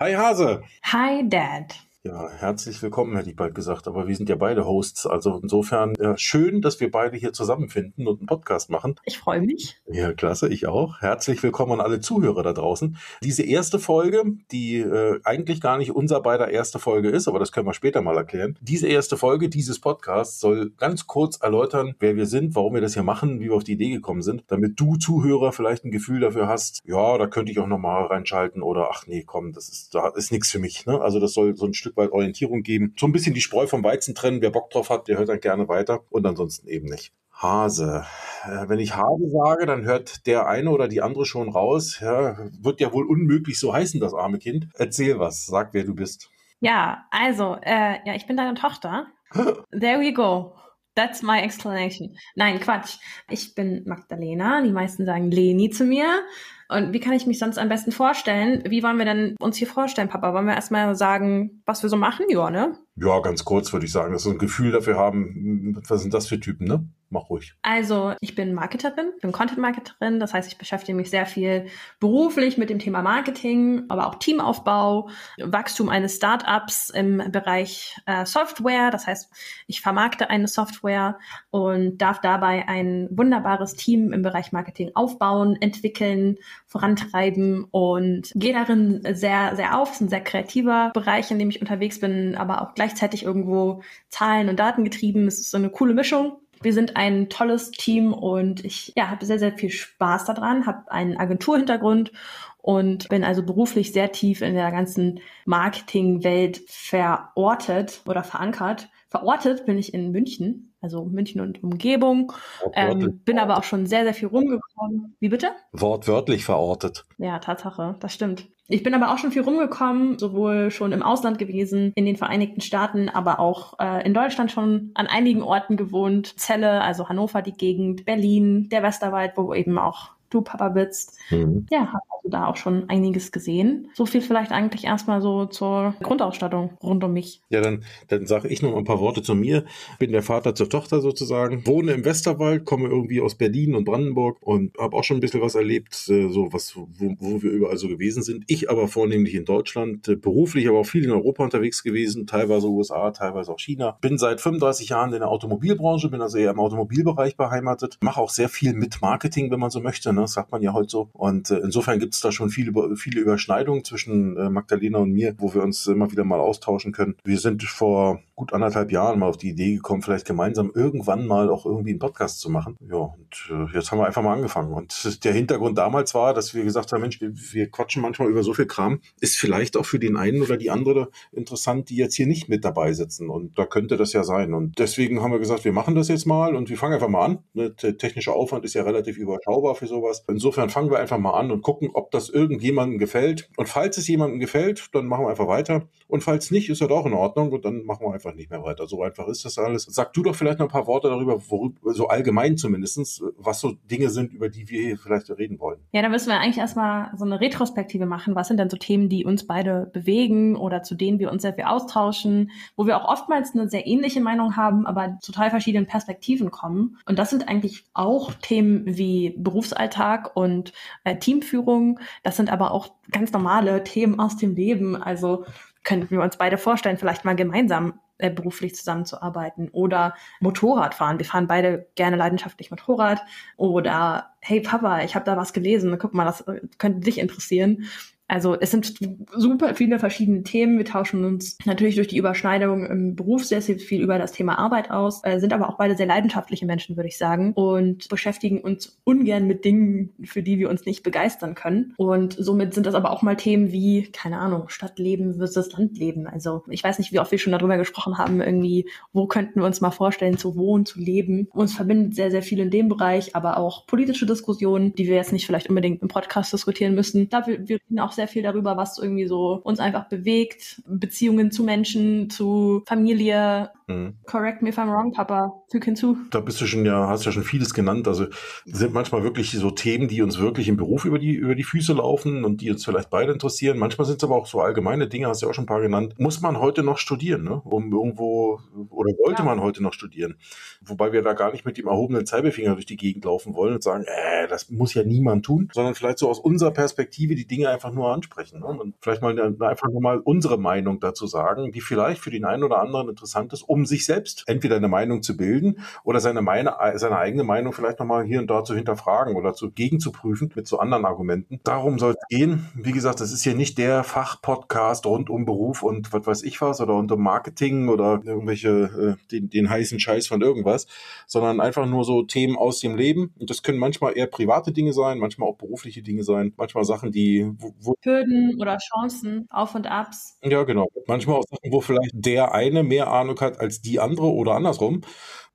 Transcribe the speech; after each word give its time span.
Hi 0.00 0.12
Hase. 0.12 0.60
Hi 0.84 1.22
Dad. 1.22 1.74
Ja, 2.04 2.30
herzlich 2.30 2.80
willkommen, 2.80 3.16
hätte 3.16 3.28
ich 3.28 3.34
bald 3.34 3.56
gesagt. 3.56 3.88
Aber 3.88 4.06
wir 4.06 4.14
sind 4.14 4.28
ja 4.28 4.36
beide 4.36 4.64
Hosts. 4.64 5.04
Also 5.04 5.40
insofern 5.42 5.94
ja, 5.98 6.16
schön, 6.16 6.62
dass 6.62 6.78
wir 6.78 6.92
beide 6.92 7.16
hier 7.16 7.32
zusammenfinden 7.32 8.06
und 8.06 8.20
einen 8.20 8.28
Podcast 8.28 8.70
machen. 8.70 8.94
Ich 9.04 9.18
freue 9.18 9.40
mich. 9.40 9.82
Ja, 9.90 10.12
klasse, 10.12 10.48
ich 10.48 10.68
auch. 10.68 11.00
Herzlich 11.00 11.42
willkommen 11.42 11.72
an 11.72 11.80
alle 11.80 11.98
Zuhörer 11.98 12.44
da 12.44 12.52
draußen. 12.52 12.96
Diese 13.24 13.42
erste 13.42 13.80
Folge, 13.80 14.22
die 14.52 14.76
äh, 14.76 15.18
eigentlich 15.24 15.60
gar 15.60 15.76
nicht 15.76 15.90
unser 15.90 16.20
beider 16.20 16.48
erste 16.48 16.78
Folge 16.78 17.08
ist, 17.10 17.26
aber 17.26 17.40
das 17.40 17.50
können 17.50 17.66
wir 17.66 17.74
später 17.74 18.00
mal 18.00 18.16
erklären. 18.16 18.56
Diese 18.60 18.86
erste 18.86 19.16
Folge 19.16 19.48
dieses 19.48 19.80
Podcasts 19.80 20.38
soll 20.38 20.70
ganz 20.78 21.08
kurz 21.08 21.40
erläutern, 21.42 21.96
wer 21.98 22.14
wir 22.14 22.26
sind, 22.26 22.54
warum 22.54 22.74
wir 22.74 22.80
das 22.80 22.94
hier 22.94 23.02
machen, 23.02 23.40
wie 23.40 23.46
wir 23.46 23.54
auf 23.54 23.64
die 23.64 23.72
Idee 23.72 23.90
gekommen 23.90 24.22
sind, 24.22 24.44
damit 24.46 24.78
du 24.78 24.96
Zuhörer 24.96 25.50
vielleicht 25.50 25.84
ein 25.84 25.90
Gefühl 25.90 26.20
dafür 26.20 26.46
hast, 26.46 26.80
ja, 26.84 27.18
da 27.18 27.26
könnte 27.26 27.50
ich 27.50 27.58
auch 27.58 27.66
nochmal 27.66 28.06
reinschalten 28.06 28.62
oder 28.62 28.88
ach 28.92 29.08
nee, 29.08 29.24
komm, 29.26 29.52
das 29.52 29.68
ist, 29.68 29.96
da 29.96 30.08
ist 30.10 30.30
nichts 30.30 30.48
für 30.48 30.60
mich. 30.60 30.86
Ne? 30.86 31.00
Also 31.00 31.18
das 31.18 31.34
soll 31.34 31.56
so 31.56 31.66
ein 31.66 31.74
Stück 31.74 31.97
weit 31.98 32.12
Orientierung 32.12 32.62
geben. 32.62 32.94
So 32.98 33.06
ein 33.06 33.12
bisschen 33.12 33.34
die 33.34 33.42
Spreu 33.42 33.66
vom 33.66 33.84
Weizen 33.84 34.14
trennen. 34.14 34.40
Wer 34.40 34.50
Bock 34.50 34.70
drauf 34.70 34.88
hat, 34.88 35.08
der 35.08 35.18
hört 35.18 35.28
dann 35.28 35.40
gerne 35.40 35.68
weiter 35.68 36.04
und 36.08 36.26
ansonsten 36.26 36.68
eben 36.68 36.86
nicht. 36.86 37.12
Hase. 37.32 38.04
Äh, 38.44 38.68
wenn 38.68 38.80
ich 38.80 38.96
Hase 38.96 39.28
sage, 39.28 39.66
dann 39.66 39.84
hört 39.84 40.26
der 40.26 40.48
eine 40.48 40.70
oder 40.70 40.88
die 40.88 41.02
andere 41.02 41.24
schon 41.24 41.50
raus. 41.50 41.98
Ja, 42.00 42.36
wird 42.60 42.80
ja 42.80 42.92
wohl 42.92 43.06
unmöglich 43.06 43.60
so 43.60 43.72
heißen, 43.72 44.00
das 44.00 44.14
arme 44.14 44.38
Kind. 44.38 44.68
Erzähl 44.74 45.18
was, 45.18 45.46
sag, 45.46 45.74
wer 45.74 45.84
du 45.84 45.94
bist. 45.94 46.30
Ja, 46.60 47.04
also, 47.10 47.56
äh, 47.62 47.98
ja, 48.04 48.14
ich 48.14 48.26
bin 48.26 48.36
deine 48.36 48.54
Tochter. 48.54 49.06
There 49.70 50.00
we 50.00 50.12
go. 50.12 50.54
That's 50.96 51.22
my 51.22 51.40
explanation. 51.40 52.16
Nein, 52.34 52.58
Quatsch. 52.58 52.96
Ich 53.30 53.54
bin 53.54 53.84
Magdalena. 53.86 54.60
Die 54.62 54.72
meisten 54.72 55.06
sagen 55.06 55.30
Leni 55.30 55.70
zu 55.70 55.84
mir. 55.84 56.22
Und 56.68 56.92
wie 56.92 57.00
kann 57.00 57.14
ich 57.14 57.26
mich 57.26 57.38
sonst 57.38 57.58
am 57.58 57.68
besten 57.68 57.92
vorstellen? 57.92 58.62
Wie 58.68 58.82
wollen 58.82 58.98
wir 58.98 59.06
denn 59.06 59.36
uns 59.40 59.56
hier 59.56 59.66
vorstellen, 59.66 60.08
Papa? 60.08 60.34
Wollen 60.34 60.46
wir 60.46 60.54
erstmal 60.54 60.94
sagen, 60.94 61.62
was 61.64 61.82
wir 61.82 61.88
so 61.88 61.96
machen? 61.96 62.26
Ja, 62.28 62.50
ne? 62.50 62.76
Ja, 62.96 63.20
ganz 63.20 63.44
kurz 63.44 63.72
würde 63.72 63.86
ich 63.86 63.92
sagen, 63.92 64.12
dass 64.12 64.26
wir 64.26 64.32
ein 64.32 64.38
Gefühl 64.38 64.72
dafür 64.72 64.96
haben, 64.96 65.80
was 65.88 66.02
sind 66.02 66.12
das 66.12 66.26
für 66.26 66.38
Typen, 66.38 66.66
ne? 66.66 66.86
Mach 67.10 67.30
ruhig. 67.30 67.54
Also, 67.62 68.12
ich 68.20 68.34
bin 68.34 68.52
Marketerin, 68.52 69.12
bin 69.22 69.32
Content-Marketerin. 69.32 70.20
Das 70.20 70.34
heißt, 70.34 70.46
ich 70.52 70.58
beschäftige 70.58 70.94
mich 70.94 71.08
sehr 71.08 71.24
viel 71.24 71.66
beruflich 72.00 72.58
mit 72.58 72.68
dem 72.68 72.78
Thema 72.78 73.00
Marketing, 73.00 73.84
aber 73.88 74.08
auch 74.08 74.16
Teamaufbau, 74.16 75.08
Wachstum 75.38 75.88
eines 75.88 76.16
Startups 76.16 76.90
im 76.90 77.22
Bereich 77.32 77.96
äh, 78.04 78.26
Software. 78.26 78.90
Das 78.90 79.06
heißt, 79.06 79.30
ich 79.66 79.80
vermarkte 79.80 80.28
eine 80.28 80.48
Software 80.48 81.18
und 81.50 81.96
darf 81.96 82.20
dabei 82.20 82.68
ein 82.68 83.08
wunderbares 83.10 83.74
Team 83.74 84.12
im 84.12 84.20
Bereich 84.20 84.52
Marketing 84.52 84.90
aufbauen, 84.94 85.56
entwickeln, 85.60 86.36
vorantreiben 86.66 87.64
und 87.70 88.32
gehe 88.34 88.52
darin 88.52 89.00
sehr, 89.14 89.56
sehr 89.56 89.78
auf. 89.78 89.88
Es 89.88 89.94
ist 89.96 90.00
ein 90.02 90.08
sehr 90.10 90.20
kreativer 90.20 90.90
Bereich, 90.92 91.30
in 91.30 91.38
dem 91.38 91.48
ich 91.48 91.62
unterwegs 91.62 92.00
bin, 92.00 92.34
aber 92.36 92.60
auch 92.60 92.74
gleichzeitig 92.74 93.22
irgendwo 93.22 93.82
Zahlen 94.10 94.50
und 94.50 94.58
Daten 94.60 94.84
getrieben. 94.84 95.26
Es 95.26 95.38
ist 95.38 95.50
so 95.50 95.56
eine 95.56 95.70
coole 95.70 95.94
Mischung. 95.94 96.36
Wir 96.62 96.72
sind 96.72 96.96
ein 96.96 97.28
tolles 97.28 97.70
Team 97.70 98.12
und 98.12 98.64
ich 98.64 98.92
ja, 98.96 99.08
habe 99.08 99.24
sehr, 99.24 99.38
sehr 99.38 99.52
viel 99.52 99.70
Spaß 99.70 100.24
daran, 100.24 100.66
habe 100.66 100.90
einen 100.90 101.16
Agenturhintergrund 101.16 102.12
und 102.58 103.08
bin 103.08 103.24
also 103.24 103.42
beruflich 103.42 103.92
sehr 103.92 104.12
tief 104.12 104.42
in 104.42 104.54
der 104.54 104.70
ganzen 104.70 105.20
Marketingwelt 105.46 106.60
verortet 106.66 108.02
oder 108.06 108.24
verankert. 108.24 108.88
Verortet 109.08 109.64
bin 109.64 109.78
ich 109.78 109.94
in 109.94 110.10
München, 110.12 110.74
also 110.82 111.04
München 111.04 111.40
und 111.40 111.62
Umgebung. 111.62 112.32
Ähm, 112.74 113.20
bin 113.24 113.38
aber 113.38 113.56
auch 113.56 113.64
schon 113.64 113.86
sehr, 113.86 114.04
sehr 114.04 114.12
viel 114.12 114.28
rumgekommen. 114.28 115.16
Wie 115.18 115.30
bitte? 115.30 115.52
Wortwörtlich 115.72 116.44
verortet. 116.44 117.06
Ja, 117.16 117.38
Tatsache, 117.38 117.96
das 118.00 118.12
stimmt. 118.12 118.48
Ich 118.70 118.82
bin 118.82 118.94
aber 118.94 119.12
auch 119.12 119.18
schon 119.18 119.32
viel 119.32 119.42
rumgekommen, 119.42 120.18
sowohl 120.18 120.70
schon 120.70 120.92
im 120.92 121.02
Ausland 121.02 121.38
gewesen, 121.38 121.92
in 121.94 122.04
den 122.04 122.16
Vereinigten 122.16 122.60
Staaten, 122.60 123.08
aber 123.08 123.40
auch 123.40 123.78
äh, 123.78 124.04
in 124.04 124.12
Deutschland 124.12 124.52
schon 124.52 124.90
an 124.92 125.06
einigen 125.06 125.42
Orten 125.42 125.78
gewohnt. 125.78 126.38
Celle, 126.38 126.82
also 126.82 127.08
Hannover, 127.08 127.40
die 127.40 127.52
Gegend, 127.52 128.04
Berlin, 128.04 128.68
der 128.68 128.82
Westerwald, 128.82 129.32
wo 129.36 129.54
eben 129.54 129.78
auch 129.78 130.10
du 130.30 130.42
Papa 130.42 130.68
bist. 130.68 131.18
Mhm. 131.30 131.66
Ja, 131.70 131.92
habe 131.92 132.02
also 132.10 132.28
da 132.28 132.46
auch 132.46 132.56
schon 132.56 132.88
einiges 132.88 133.32
gesehen. 133.32 133.88
So 133.94 134.06
viel 134.06 134.20
vielleicht 134.20 134.52
eigentlich 134.52 134.84
erstmal 134.84 135.20
so 135.20 135.46
zur 135.46 135.94
Grundausstattung 136.02 136.76
rund 136.82 137.02
um 137.04 137.12
mich. 137.12 137.42
Ja, 137.48 137.60
dann, 137.60 137.84
dann 138.08 138.26
sage 138.26 138.48
ich 138.48 138.62
noch 138.62 138.76
ein 138.76 138.84
paar 138.84 139.00
Worte 139.00 139.22
zu 139.22 139.34
mir. 139.34 139.64
Bin 139.98 140.12
der 140.12 140.22
Vater 140.22 140.54
zur 140.54 140.68
Tochter 140.68 141.00
sozusagen, 141.00 141.66
wohne 141.66 141.92
im 141.92 142.04
Westerwald, 142.04 142.64
komme 142.64 142.88
irgendwie 142.88 143.20
aus 143.20 143.34
Berlin 143.34 143.74
und 143.74 143.84
Brandenburg 143.84 144.38
und 144.40 144.76
habe 144.78 144.96
auch 144.96 145.04
schon 145.04 145.18
ein 145.18 145.20
bisschen 145.20 145.40
was 145.40 145.54
erlebt, 145.54 145.94
äh, 146.08 146.28
so 146.28 146.52
was, 146.52 146.76
wo, 146.76 146.88
wo 147.18 147.42
wir 147.42 147.50
überall 147.50 147.76
so 147.76 147.88
gewesen 147.88 148.22
sind. 148.22 148.44
Ich 148.46 148.70
aber 148.70 148.88
vornehmlich 148.88 149.34
in 149.34 149.44
Deutschland, 149.44 150.08
äh, 150.08 150.16
beruflich 150.16 150.68
aber 150.68 150.80
auch 150.80 150.86
viel 150.86 151.04
in 151.04 151.10
Europa 151.10 151.44
unterwegs 151.44 151.82
gewesen, 151.82 152.26
teilweise 152.26 152.68
USA, 152.68 153.10
teilweise 153.10 153.52
auch 153.52 153.60
China. 153.60 153.98
Bin 154.00 154.18
seit 154.18 154.40
35 154.40 154.90
Jahren 154.90 155.12
in 155.12 155.20
der 155.20 155.28
Automobilbranche, 155.28 156.08
bin 156.08 156.20
also 156.20 156.38
eher 156.38 156.50
im 156.50 156.60
Automobilbereich 156.60 157.36
beheimatet, 157.36 157.98
mache 158.00 158.20
auch 158.20 158.30
sehr 158.30 158.48
viel 158.48 158.74
mit 158.74 159.00
Marketing, 159.00 159.50
wenn 159.50 159.60
man 159.60 159.70
so 159.70 159.80
möchte 159.80 160.12
ne? 160.20 160.28
sagt 160.28 160.52
man 160.52 160.62
ja 160.62 160.72
heute 160.72 160.88
so. 160.88 161.08
Und 161.12 161.50
äh, 161.50 161.58
insofern 161.58 161.98
gibt 161.98 162.14
es 162.14 162.20
da 162.20 162.32
schon 162.32 162.50
viele, 162.50 162.96
viele 162.96 163.20
Überschneidungen 163.20 163.84
zwischen 163.84 164.36
äh, 164.36 164.50
Magdalena 164.50 164.98
und 164.98 165.12
mir, 165.12 165.34
wo 165.38 165.54
wir 165.54 165.62
uns 165.62 165.86
immer 165.86 166.10
wieder 166.10 166.24
mal 166.24 166.40
austauschen 166.40 166.92
können. 166.92 167.16
Wir 167.24 167.38
sind 167.38 167.62
vor 167.62 168.20
gut 168.38 168.52
anderthalb 168.52 168.92
Jahren 168.92 169.18
mal 169.18 169.26
auf 169.26 169.36
die 169.36 169.50
Idee 169.50 169.74
gekommen, 169.74 170.00
vielleicht 170.00 170.24
gemeinsam 170.24 170.70
irgendwann 170.72 171.26
mal 171.26 171.50
auch 171.50 171.66
irgendwie 171.66 171.90
einen 171.90 171.98
Podcast 171.98 172.38
zu 172.38 172.50
machen. 172.50 172.76
Ja, 172.80 172.96
und 172.96 173.50
äh, 173.50 173.74
jetzt 173.74 173.90
haben 173.90 173.98
wir 173.98 174.06
einfach 174.06 174.22
mal 174.22 174.34
angefangen. 174.34 174.72
Und 174.72 174.94
der 175.24 175.32
Hintergrund 175.32 175.76
damals 175.76 176.14
war, 176.14 176.34
dass 176.34 176.54
wir 176.54 176.62
gesagt 176.62 176.92
haben, 176.92 177.00
Mensch, 177.00 177.20
wir, 177.20 177.32
wir 177.34 177.68
quatschen 177.68 178.00
manchmal 178.00 178.28
über 178.28 178.44
so 178.44 178.54
viel 178.54 178.66
Kram, 178.66 179.00
ist 179.20 179.36
vielleicht 179.36 179.76
auch 179.76 179.84
für 179.84 179.98
den 179.98 180.16
einen 180.16 180.40
oder 180.40 180.56
die 180.56 180.70
andere 180.70 181.10
interessant, 181.32 181.90
die 181.90 181.96
jetzt 181.96 182.14
hier 182.14 182.28
nicht 182.28 182.48
mit 182.48 182.64
dabei 182.64 182.92
sitzen. 182.92 183.28
Und 183.28 183.58
da 183.58 183.66
könnte 183.66 183.96
das 183.96 184.12
ja 184.12 184.22
sein. 184.22 184.54
Und 184.54 184.78
deswegen 184.78 185.20
haben 185.20 185.32
wir 185.32 185.40
gesagt, 185.40 185.64
wir 185.64 185.72
machen 185.72 185.96
das 185.96 186.08
jetzt 186.08 186.26
mal 186.26 186.54
und 186.54 186.70
wir 186.70 186.78
fangen 186.78 186.94
einfach 186.94 187.08
mal 187.08 187.24
an. 187.24 187.38
Ne, 187.54 187.70
der 187.70 187.98
technische 187.98 188.32
Aufwand 188.32 188.64
ist 188.64 188.74
ja 188.74 188.84
relativ 188.84 189.18
überschaubar 189.18 189.74
für 189.74 189.88
sowas. 189.88 190.07
Insofern 190.28 190.70
fangen 190.70 190.90
wir 190.90 190.98
einfach 190.98 191.18
mal 191.18 191.32
an 191.32 191.50
und 191.50 191.62
gucken, 191.62 191.90
ob 191.94 192.10
das 192.10 192.28
irgendjemandem 192.28 192.98
gefällt. 192.98 193.48
Und 193.56 193.68
falls 193.68 193.98
es 193.98 194.08
jemandem 194.08 194.40
gefällt, 194.40 194.94
dann 194.94 195.06
machen 195.06 195.24
wir 195.24 195.30
einfach 195.30 195.48
weiter. 195.48 195.82
Und 196.06 196.22
falls 196.22 196.50
nicht, 196.50 196.70
ist 196.70 196.80
das 196.80 196.90
auch 196.90 197.06
in 197.06 197.12
Ordnung 197.12 197.52
und 197.52 197.64
dann 197.64 197.84
machen 197.84 198.06
wir 198.06 198.14
einfach 198.14 198.34
nicht 198.34 198.50
mehr 198.50 198.62
weiter. 198.62 198.86
So 198.86 199.02
einfach 199.02 199.28
ist 199.28 199.44
das 199.44 199.58
alles. 199.58 199.84
Sag 199.84 200.12
du 200.14 200.22
doch 200.22 200.34
vielleicht 200.34 200.58
noch 200.58 200.66
ein 200.66 200.72
paar 200.72 200.86
Worte 200.86 201.08
darüber, 201.08 201.40
worüber, 201.50 201.92
so 201.92 202.08
allgemein 202.08 202.56
zumindestens, 202.56 203.22
was 203.36 203.60
so 203.60 203.74
Dinge 203.90 204.08
sind, 204.08 204.32
über 204.32 204.48
die 204.48 204.68
wir 204.68 204.82
hier 204.82 204.98
vielleicht 204.98 205.30
reden 205.30 205.60
wollen. 205.60 205.78
Ja, 205.92 206.02
da 206.02 206.08
müssen 206.08 206.28
wir 206.28 206.38
eigentlich 206.38 206.58
erstmal 206.58 207.10
so 207.16 207.24
eine 207.24 207.40
Retrospektive 207.40 208.06
machen. 208.06 208.34
Was 208.34 208.48
sind 208.48 208.58
denn 208.58 208.70
so 208.70 208.76
Themen, 208.76 209.08
die 209.08 209.24
uns 209.24 209.46
beide 209.46 209.90
bewegen 209.92 210.56
oder 210.56 210.82
zu 210.82 210.94
denen 210.94 211.18
wir 211.18 211.30
uns 211.30 211.42
sehr 211.42 211.54
viel 211.54 211.64
austauschen, 211.64 212.50
wo 212.76 212.86
wir 212.86 212.96
auch 212.96 213.08
oftmals 213.08 213.54
eine 213.54 213.68
sehr 213.68 213.86
ähnliche 213.86 214.20
Meinung 214.20 214.56
haben, 214.56 214.86
aber 214.86 215.18
total 215.22 215.50
verschiedenen 215.50 215.86
Perspektiven 215.86 216.50
kommen. 216.50 216.96
Und 217.06 217.18
das 217.18 217.30
sind 217.30 217.48
eigentlich 217.48 217.84
auch 217.92 218.32
Themen 218.34 218.84
wie 218.86 219.34
Berufsalltag 219.36 219.97
und 220.36 220.72
äh, 221.04 221.16
Teamführung. 221.16 222.00
Das 222.22 222.36
sind 222.36 222.50
aber 222.50 222.72
auch 222.72 222.94
ganz 223.10 223.32
normale 223.32 223.84
Themen 223.84 224.18
aus 224.20 224.36
dem 224.36 224.54
Leben. 224.54 224.96
Also 224.96 225.44
könnten 225.84 226.10
wir 226.10 226.22
uns 226.22 226.36
beide 226.36 226.58
vorstellen, 226.58 226.98
vielleicht 226.98 227.24
mal 227.24 227.36
gemeinsam 227.36 228.00
äh, 228.18 228.30
beruflich 228.30 228.74
zusammenzuarbeiten 228.74 229.68
oder 229.70 230.14
Motorradfahren. 230.40 231.18
Wir 231.18 231.26
fahren 231.26 231.46
beide 231.46 231.88
gerne 231.94 232.16
leidenschaftlich 232.16 232.70
Motorrad 232.70 233.22
oder 233.56 234.34
hey 234.40 234.60
Papa, 234.60 235.02
ich 235.02 235.14
habe 235.14 235.24
da 235.24 235.36
was 235.36 235.52
gelesen, 235.52 235.96
guck 235.98 236.14
mal, 236.14 236.24
das 236.24 236.40
äh, 236.42 236.60
könnte 236.78 237.00
dich 237.00 237.18
interessieren. 237.18 237.84
Also 238.28 238.54
es 238.60 238.70
sind 238.70 238.94
super 239.34 239.74
viele 239.74 239.98
verschiedene 239.98 240.42
Themen. 240.42 240.76
Wir 240.76 240.84
tauschen 240.84 241.24
uns 241.24 241.56
natürlich 241.64 241.96
durch 241.96 242.08
die 242.08 242.18
Überschneidung 242.18 242.86
im 242.86 243.16
Beruf 243.16 243.44
sehr, 243.44 243.62
sehr 243.62 243.78
viel 243.78 244.02
über 244.02 244.18
das 244.18 244.32
Thema 244.32 244.58
Arbeit 244.58 244.90
aus, 244.90 245.22
äh, 245.24 245.40
sind 245.40 245.54
aber 245.54 245.68
auch 245.68 245.78
beide 245.78 245.96
sehr 245.96 246.06
leidenschaftliche 246.06 246.66
Menschen, 246.66 246.96
würde 246.96 247.08
ich 247.08 247.16
sagen, 247.16 247.54
und 247.54 248.08
beschäftigen 248.08 248.60
uns 248.60 249.00
ungern 249.04 249.46
mit 249.46 249.64
Dingen, 249.64 250.14
für 250.24 250.42
die 250.42 250.58
wir 250.58 250.68
uns 250.68 250.84
nicht 250.84 251.02
begeistern 251.02 251.54
können. 251.54 251.94
Und 251.96 252.36
somit 252.38 252.74
sind 252.74 252.86
das 252.86 252.94
aber 252.94 253.10
auch 253.10 253.22
mal 253.22 253.36
Themen 253.36 253.72
wie, 253.72 254.10
keine 254.12 254.38
Ahnung, 254.38 254.68
Stadtleben 254.68 255.38
versus 255.38 255.72
Landleben. 255.72 256.26
Also 256.26 256.64
ich 256.68 256.84
weiß 256.84 256.98
nicht, 256.98 257.12
wie 257.12 257.20
oft 257.20 257.32
wir 257.32 257.38
schon 257.38 257.52
darüber 257.52 257.78
gesprochen 257.78 258.18
haben, 258.18 258.42
irgendwie, 258.42 258.90
wo 259.14 259.26
könnten 259.26 259.60
wir 259.60 259.66
uns 259.66 259.80
mal 259.80 259.90
vorstellen, 259.90 260.36
zu 260.36 260.54
wohnen, 260.54 260.84
zu 260.84 261.00
leben. 261.00 261.48
Uns 261.52 261.74
verbindet 261.74 262.14
sehr, 262.14 262.30
sehr 262.30 262.42
viel 262.42 262.58
in 262.58 262.70
dem 262.70 262.88
Bereich, 262.88 263.34
aber 263.34 263.56
auch 263.56 263.86
politische 263.86 264.26
Diskussionen, 264.26 264.94
die 264.94 265.06
wir 265.06 265.16
jetzt 265.16 265.32
nicht 265.32 265.46
vielleicht 265.46 265.70
unbedingt 265.70 266.02
im 266.02 266.08
Podcast 266.08 266.52
diskutieren 266.52 266.94
müssen. 266.94 267.30
Da 267.30 267.46
wir, 267.46 267.66
wir 267.66 267.78
auch 268.00 268.17
sehr 268.18 268.28
viel 268.28 268.42
darüber, 268.42 268.76
was 268.76 268.98
irgendwie 268.98 269.26
so 269.26 269.60
uns 269.64 269.80
einfach 269.80 270.08
bewegt, 270.08 270.82
Beziehungen 270.86 271.50
zu 271.50 271.64
Menschen, 271.64 272.28
zu 272.28 272.82
Familie, 272.86 273.70
Mhm. 273.88 274.18
Correct 274.26 274.60
me 274.60 274.68
if 274.68 274.78
I'm 274.78 274.90
wrong, 274.92 275.12
Papa. 275.12 275.62
Füg 275.70 275.84
hinzu. 275.84 276.16
Da 276.30 276.40
bist 276.40 276.60
du 276.60 276.66
schon 276.66 276.84
ja, 276.84 277.08
hast 277.08 277.24
ja 277.24 277.32
schon 277.32 277.42
vieles 277.42 277.72
genannt. 277.72 278.06
Also 278.06 278.26
sind 278.66 278.92
manchmal 278.92 279.22
wirklich 279.22 279.50
so 279.50 279.70
Themen, 279.70 280.08
die 280.08 280.20
uns 280.20 280.38
wirklich 280.38 280.68
im 280.68 280.76
Beruf 280.76 281.06
über 281.06 281.18
die, 281.18 281.32
über 281.32 281.54
die 281.54 281.64
Füße 281.64 281.94
laufen 281.94 282.44
und 282.44 282.60
die 282.60 282.70
uns 282.70 282.84
vielleicht 282.84 283.08
beide 283.08 283.32
interessieren. 283.32 283.78
Manchmal 283.78 284.06
sind 284.06 284.18
es 284.18 284.24
aber 284.24 284.36
auch 284.36 284.46
so 284.46 284.60
allgemeine 284.60 285.08
Dinge, 285.08 285.28
hast 285.28 285.40
du 285.40 285.46
ja 285.46 285.50
auch 285.50 285.54
schon 285.54 285.64
ein 285.64 285.68
paar 285.68 285.80
genannt. 285.80 286.14
Muss 286.18 286.42
man 286.42 286.58
heute 286.58 286.82
noch 286.82 286.98
studieren, 286.98 287.44
ne? 287.44 287.62
Um 287.64 287.90
irgendwo, 287.90 288.60
oder 288.90 289.12
wollte 289.24 289.40
ja. 289.40 289.44
man 289.44 289.62
heute 289.62 289.82
noch 289.82 289.94
studieren? 289.94 290.36
Wobei 290.82 291.12
wir 291.12 291.22
da 291.22 291.32
gar 291.32 291.52
nicht 291.52 291.64
mit 291.64 291.78
dem 291.78 291.86
erhobenen 291.86 292.26
Zeigefinger 292.26 292.74
durch 292.74 292.86
die 292.86 292.96
Gegend 292.96 293.24
laufen 293.24 293.54
wollen 293.54 293.74
und 293.74 293.82
sagen, 293.82 294.04
äh, 294.06 294.48
das 294.48 294.70
muss 294.70 294.92
ja 294.92 295.02
niemand 295.02 295.46
tun, 295.46 295.70
sondern 295.72 295.94
vielleicht 295.94 296.18
so 296.18 296.28
aus 296.28 296.38
unserer 296.38 296.72
Perspektive 296.72 297.34
die 297.34 297.46
Dinge 297.46 297.70
einfach 297.70 297.92
nur 297.92 298.12
ansprechen. 298.12 298.60
Ne? 298.60 298.66
Und 298.66 298.96
vielleicht 299.00 299.22
mal 299.22 299.38
einfach 299.38 299.88
nur 299.88 300.02
mal 300.02 300.18
unsere 300.18 300.58
Meinung 300.58 301.00
dazu 301.00 301.26
sagen, 301.26 301.72
die 301.72 301.80
vielleicht 301.80 302.20
für 302.20 302.30
den 302.30 302.44
einen 302.44 302.64
oder 302.64 302.80
anderen 302.80 303.08
interessant 303.08 303.54
ist, 303.54 303.62
um 303.62 303.77
sich 303.86 304.04
selbst 304.04 304.44
entweder 304.46 304.76
eine 304.76 304.88
Meinung 304.88 305.22
zu 305.22 305.36
bilden 305.36 305.80
oder 306.04 306.20
seine, 306.20 306.42
meine, 306.42 306.74
seine 306.94 307.18
eigene 307.18 307.44
Meinung 307.44 307.72
vielleicht 307.72 307.98
nochmal 307.98 308.24
hier 308.24 308.40
und 308.40 308.48
da 308.48 308.64
zu 308.64 308.74
hinterfragen 308.74 309.36
oder 309.36 309.54
zu 309.54 309.70
gegenzuprüfen 309.70 310.52
mit 310.54 310.66
so 310.66 310.78
anderen 310.78 311.04
Argumenten. 311.04 311.60
Darum 311.64 311.98
soll 311.98 312.12
es 312.12 312.28
gehen. 312.28 312.68
Wie 312.74 312.92
gesagt, 312.92 313.20
das 313.20 313.32
ist 313.32 313.42
hier 313.42 313.54
nicht 313.54 313.78
der 313.78 314.04
Fachpodcast 314.04 315.06
rund 315.06 315.30
um 315.30 315.44
Beruf 315.44 315.82
und 315.82 316.12
was 316.12 316.26
weiß 316.26 316.42
ich 316.42 316.60
was 316.60 316.80
oder 316.80 316.94
rund 316.94 317.12
um 317.12 317.22
Marketing 317.22 317.88
oder 317.88 318.20
irgendwelche, 318.24 319.16
äh, 319.18 319.30
den, 319.30 319.50
den 319.50 319.70
heißen 319.70 320.00
Scheiß 320.00 320.26
von 320.26 320.40
irgendwas, 320.40 320.86
sondern 321.26 321.60
einfach 321.60 321.86
nur 321.86 322.04
so 322.04 322.22
Themen 322.22 322.56
aus 322.56 322.80
dem 322.80 322.96
Leben. 322.96 323.32
Und 323.38 323.50
das 323.50 323.62
können 323.62 323.78
manchmal 323.78 324.16
eher 324.16 324.26
private 324.26 324.72
Dinge 324.72 324.92
sein, 324.92 325.18
manchmal 325.18 325.48
auch 325.48 325.56
berufliche 325.56 326.02
Dinge 326.02 326.22
sein, 326.22 326.52
manchmal 326.56 326.84
Sachen, 326.84 327.12
die 327.12 327.50
wo, 327.58 327.74
wo 327.80 327.94
Hürden 328.02 328.56
oder 328.60 328.78
Chancen, 328.78 329.46
Auf 329.50 329.74
und 329.74 329.86
Abs. 329.86 330.38
Ja, 330.42 330.62
genau. 330.64 330.88
Manchmal 331.06 331.36
auch 331.36 331.44
Sachen, 331.48 331.72
wo 331.72 331.80
vielleicht 331.80 332.12
der 332.14 332.52
eine 332.52 332.82
mehr 332.82 333.08
Ahnung 333.08 333.38
hat 333.40 333.60
als 333.60 333.67
die 333.68 334.00
andere 334.00 334.26
oder 334.26 334.54
andersrum. 334.54 335.02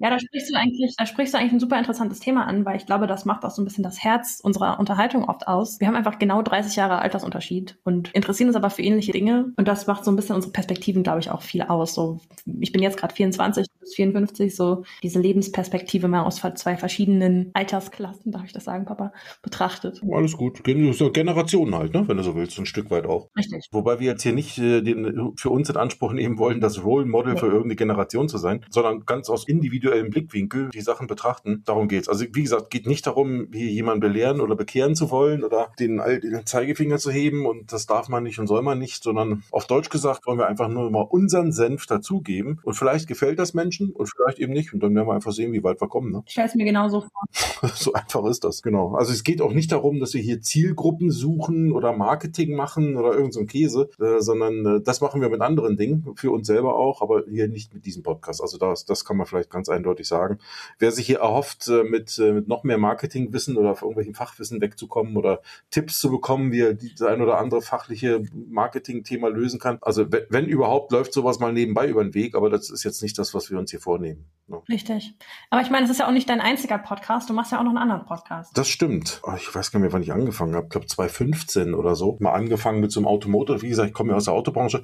Ja, 0.03 0.09
da 0.09 0.19
sprichst 0.19 0.53
du 0.53 0.57
eigentlich, 0.57 0.95
da 0.97 1.05
sprichst 1.05 1.33
du 1.33 1.37
eigentlich 1.37 1.53
ein 1.53 1.59
super 1.61 1.79
interessantes 1.79 2.19
Thema 2.19 2.45
an, 2.45 2.65
weil 2.65 2.75
ich 2.75 2.85
glaube, 2.85 3.07
das 3.07 3.23
macht 3.23 3.45
auch 3.45 3.51
so 3.51 3.61
ein 3.61 3.65
bisschen 3.65 3.85
das 3.85 4.03
Herz 4.03 4.41
unserer 4.43 4.77
Unterhaltung 4.77 5.23
oft 5.23 5.47
aus. 5.47 5.79
Wir 5.79 5.87
haben 5.87 5.95
einfach 5.95 6.19
genau 6.19 6.41
30 6.41 6.75
Jahre 6.75 6.99
Altersunterschied 6.99 7.77
und 7.85 8.11
interessieren 8.13 8.49
uns 8.49 8.57
aber 8.57 8.69
für 8.69 8.81
ähnliche 8.81 9.13
Dinge. 9.13 9.53
Und 9.55 9.65
das 9.65 9.87
macht 9.87 10.03
so 10.03 10.11
ein 10.11 10.17
bisschen 10.17 10.35
unsere 10.35 10.51
Perspektiven, 10.51 11.03
glaube 11.03 11.21
ich, 11.21 11.31
auch 11.31 11.41
viel 11.41 11.61
aus. 11.61 11.93
So, 11.93 12.19
ich 12.59 12.73
bin 12.73 12.83
jetzt 12.83 12.97
gerade 12.97 13.15
24 13.15 13.65
bis 13.79 13.95
54, 13.95 14.53
so 14.53 14.83
diese 15.03 15.21
Lebensperspektive 15.21 16.09
mal 16.09 16.23
aus 16.23 16.41
zwei 16.55 16.75
verschiedenen 16.75 17.51
Altersklassen, 17.53 18.33
darf 18.33 18.43
ich 18.43 18.51
das 18.51 18.65
sagen, 18.65 18.83
Papa, 18.83 19.13
betrachtet. 19.41 20.01
Alles 20.11 20.35
gut. 20.35 20.65
Generationen 20.65 21.75
halt, 21.75 21.93
ne? 21.93 22.05
wenn 22.09 22.17
du 22.17 22.23
so 22.23 22.35
willst, 22.35 22.59
ein 22.59 22.65
Stück 22.65 22.91
weit 22.91 23.05
auch. 23.05 23.29
Richtig. 23.37 23.69
Wobei 23.71 24.01
wir 24.01 24.07
jetzt 24.07 24.23
hier 24.23 24.33
nicht 24.33 24.57
äh, 24.57 24.81
den, 24.81 25.31
für 25.37 25.49
uns 25.49 25.69
in 25.69 25.77
Anspruch 25.77 26.11
nehmen 26.11 26.37
wollen, 26.37 26.59
das 26.59 26.83
Role 26.83 27.05
Model 27.05 27.35
ja. 27.35 27.39
für 27.39 27.45
irgendeine 27.45 27.77
Generation 27.77 28.27
zu 28.27 28.37
sein, 28.37 28.65
sondern 28.69 29.05
ganz 29.05 29.29
aus 29.29 29.47
individuellen 29.47 29.92
individuellen 29.93 30.09
Blickwinkel 30.09 30.69
die 30.69 30.81
Sachen 30.81 31.07
betrachten. 31.07 31.63
Darum 31.65 31.87
geht's. 31.87 32.09
Also 32.09 32.25
wie 32.31 32.43
gesagt, 32.43 32.69
geht 32.69 32.87
nicht 32.87 33.05
darum, 33.07 33.47
hier 33.51 33.67
jemanden 33.67 34.01
belehren 34.01 34.41
oder 34.41 34.55
bekehren 34.55 34.95
zu 34.95 35.11
wollen 35.11 35.43
oder 35.43 35.71
den, 35.79 35.97
den 35.97 36.45
Zeigefinger 36.45 36.97
zu 36.97 37.11
heben 37.11 37.45
und 37.45 37.71
das 37.71 37.85
darf 37.85 38.09
man 38.09 38.23
nicht 38.23 38.39
und 38.39 38.47
soll 38.47 38.61
man 38.61 38.79
nicht, 38.79 39.03
sondern 39.03 39.43
auf 39.51 39.67
Deutsch 39.67 39.89
gesagt 39.89 40.25
wollen 40.25 40.39
wir 40.39 40.47
einfach 40.47 40.69
nur 40.69 40.89
mal 40.91 41.01
unseren 41.01 41.51
Senf 41.51 41.85
dazugeben 41.85 42.59
und 42.63 42.75
vielleicht 42.75 43.07
gefällt 43.07 43.39
das 43.39 43.53
Menschen 43.53 43.91
und 43.91 44.09
vielleicht 44.09 44.39
eben 44.39 44.53
nicht 44.53 44.73
und 44.73 44.81
dann 44.81 44.95
werden 44.95 45.07
wir 45.07 45.13
einfach 45.13 45.31
sehen, 45.31 45.53
wie 45.53 45.63
weit 45.63 45.81
wir 45.81 45.87
kommen. 45.87 46.11
Ne? 46.11 46.23
Ich 46.25 46.33
stelle 46.33 46.47
es 46.47 46.55
mir 46.55 46.65
genauso 46.65 47.01
vor. 47.01 47.69
so 47.75 47.93
einfach 47.93 48.25
ist 48.25 48.43
das, 48.43 48.61
genau. 48.61 48.95
Also 48.95 49.11
es 49.11 49.23
geht 49.23 49.41
auch 49.41 49.53
nicht 49.53 49.71
darum, 49.71 49.99
dass 49.99 50.13
wir 50.13 50.21
hier 50.21 50.41
Zielgruppen 50.41 51.11
suchen 51.11 51.71
oder 51.71 51.93
Marketing 51.93 52.55
machen 52.55 52.97
oder 52.97 53.13
irgend 53.13 53.33
so 53.33 53.45
Käse, 53.45 53.89
äh, 53.99 54.19
sondern 54.19 54.65
äh, 54.65 54.81
das 54.81 55.01
machen 55.01 55.21
wir 55.21 55.29
mit 55.29 55.41
anderen 55.41 55.77
Dingen, 55.77 56.05
für 56.15 56.31
uns 56.31 56.47
selber 56.47 56.75
auch, 56.75 57.01
aber 57.01 57.23
hier 57.29 57.47
nicht 57.47 57.73
mit 57.73 57.85
diesem 57.85 58.03
Podcast. 58.03 58.41
Also 58.41 58.57
das, 58.57 58.85
das 58.85 59.05
kann 59.05 59.17
man 59.17 59.25
vielleicht 59.25 59.49
ganz 59.49 59.69
eindeutig 59.73 60.07
sagen. 60.07 60.39
Wer 60.79 60.91
sich 60.91 61.05
hier 61.05 61.19
erhofft, 61.19 61.67
äh, 61.67 61.83
mit, 61.83 62.17
äh, 62.19 62.31
mit 62.31 62.47
noch 62.47 62.63
mehr 62.63 62.77
Marketingwissen 62.77 63.57
oder 63.57 63.71
auf 63.71 63.81
irgendwelchen 63.81 64.13
Fachwissen 64.13 64.61
wegzukommen 64.61 65.17
oder 65.17 65.41
Tipps 65.71 65.99
zu 65.99 66.09
bekommen, 66.09 66.51
wie 66.51 66.61
er 66.61 66.73
das 66.73 67.01
ein 67.01 67.21
oder 67.21 67.37
andere 67.37 67.61
fachliche 67.61 68.23
Marketing-Thema 68.33 69.29
lösen 69.29 69.59
kann. 69.59 69.77
Also 69.81 70.05
wenn, 70.11 70.45
überhaupt, 70.45 70.91
läuft 70.91 71.13
sowas 71.13 71.39
mal 71.39 71.53
nebenbei 71.53 71.87
über 71.87 72.03
den 72.03 72.13
Weg, 72.13 72.35
aber 72.35 72.49
das 72.49 72.69
ist 72.69 72.83
jetzt 72.83 73.01
nicht 73.01 73.17
das, 73.17 73.33
was 73.33 73.51
wir 73.51 73.59
uns 73.59 73.71
hier 73.71 73.79
vornehmen. 73.79 74.25
Ne? 74.47 74.61
Richtig. 74.69 75.15
Aber 75.49 75.61
ich 75.61 75.69
meine, 75.69 75.85
es 75.85 75.91
ist 75.91 75.99
ja 75.99 76.07
auch 76.07 76.11
nicht 76.11 76.29
dein 76.29 76.41
einziger 76.41 76.77
Podcast, 76.77 77.29
du 77.29 77.33
machst 77.33 77.51
ja 77.51 77.59
auch 77.59 77.63
noch 77.63 77.71
einen 77.71 77.77
anderen 77.77 78.05
Podcast. 78.05 78.57
Das 78.57 78.69
stimmt. 78.69 79.21
Oh, 79.23 79.33
ich 79.35 79.53
weiß 79.53 79.71
gar 79.71 79.79
nicht 79.79 79.87
mehr, 79.87 79.93
wann 79.93 80.03
ich 80.03 80.13
angefangen 80.13 80.55
habe. 80.55 80.65
Ich 80.65 80.71
glaube 80.71 80.87
2015 80.87 81.73
oder 81.73 81.95
so. 81.95 82.17
Mal 82.19 82.33
angefangen 82.33 82.79
mit 82.79 82.91
so 82.91 82.99
einem 82.99 83.07
Automotor. 83.07 83.61
Wie 83.61 83.69
gesagt, 83.69 83.89
ich 83.89 83.93
komme 83.93 84.11
ja 84.11 84.17
aus 84.17 84.25
der 84.25 84.33
Autobranche 84.33 84.83